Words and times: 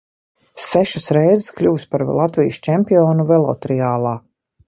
Sešas 0.67 1.03
reizes 1.17 1.49
kļuvis 1.59 1.85
par 1.91 2.05
Latvijas 2.21 2.59
čempionu 2.69 3.29
velotriālā. 3.35 4.17